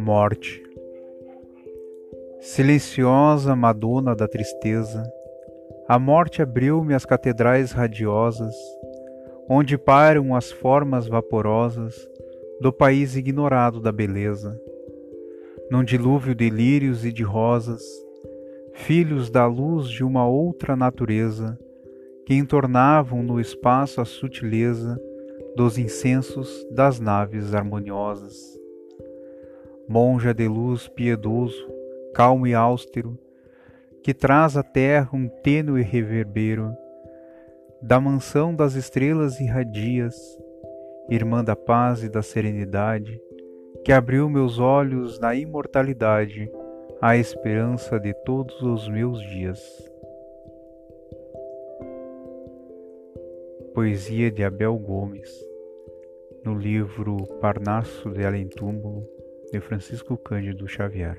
[0.00, 0.62] Morte.
[2.38, 5.02] Silenciosa Madonna da tristeza,
[5.88, 8.54] a morte abriu-me as catedrais radiosas,
[9.48, 12.08] onde pairam as formas vaporosas
[12.60, 14.56] do país ignorado da beleza.
[15.68, 17.82] Num dilúvio de lírios e de rosas,
[18.74, 21.58] filhos da luz de uma outra natureza,
[22.24, 24.96] que entornavam no espaço a sutileza
[25.56, 28.58] dos incensos das naves harmoniosas
[29.88, 31.66] monja de luz piedoso,
[32.14, 33.18] calmo e austero,
[34.02, 36.76] que traz à terra um tênue reverbero,
[37.80, 40.14] da mansão das estrelas irradias,
[41.08, 43.20] irmã da paz e da serenidade,
[43.84, 46.50] que abriu meus olhos na imortalidade,
[47.00, 49.60] à esperança de todos os meus dias.
[53.72, 55.30] Poesia de Abel Gomes,
[56.44, 59.17] no livro Parnasso de Além Túmulo,
[59.50, 61.18] de Francisco Cândido Xavier.